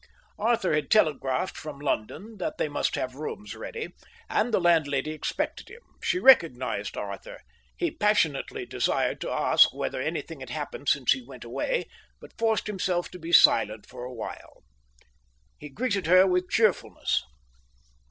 [0.39, 3.89] Arthur had telegraphed from London that they must have rooms ready,
[4.31, 5.83] and the landlady expected them.
[6.01, 7.39] She recognized Arthur.
[7.77, 11.85] He passionately desired to ask her whether anything had happened since he went away,
[12.19, 14.63] but forced himself to be silent for a while.
[15.59, 17.21] He greeted her with cheerfulness.